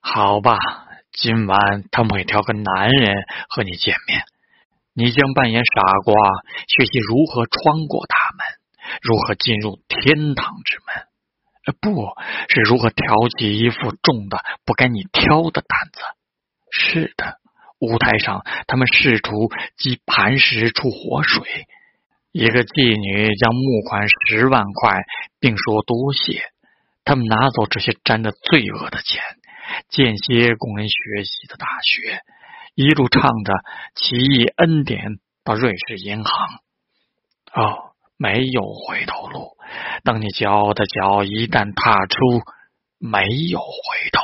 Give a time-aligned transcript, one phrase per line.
[0.00, 0.58] 好吧，
[1.12, 4.24] 今晚他们会挑个男人和你见面，
[4.92, 6.14] 你将扮演傻瓜，
[6.68, 8.46] 学习如何穿过他们，
[9.00, 11.06] 如何进入天堂之门。
[11.64, 12.08] 呃，不
[12.48, 13.06] 是如何挑
[13.38, 16.00] 起一副重的不该你挑的担子。
[16.70, 17.38] 是的，
[17.78, 21.66] 舞台上他们试图击磐石出活水。
[22.32, 25.02] 一个妓女将募款十万块，
[25.38, 26.42] 并说多谢。
[27.04, 29.20] 他们拿走这些沾着罪恶的钱，
[29.90, 32.22] 间歇供人学习的大学，
[32.74, 33.52] 一路唱着
[33.94, 36.48] 奇异恩典到瑞士银行。
[37.52, 39.50] 哦，没有回头路。
[40.02, 42.16] 当你骄傲的脚一旦踏出，
[42.98, 44.21] 没有回头。